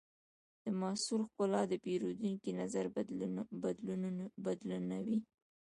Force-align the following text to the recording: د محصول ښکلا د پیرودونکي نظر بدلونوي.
د 0.63 0.65
محصول 0.81 1.21
ښکلا 1.29 1.61
د 1.71 1.73
پیرودونکي 1.83 2.51
نظر 2.61 2.85
بدلونوي. 4.53 5.19